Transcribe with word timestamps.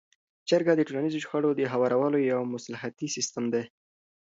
جرګه 0.49 0.73
د 0.75 0.81
ټولنیزو 0.87 1.23
شخړو 1.25 1.49
د 1.55 1.61
هوارولو 1.73 2.17
یو 2.31 2.39
مصلحتي 2.53 3.07
سیستم 3.15 3.43
دی. 3.53 3.63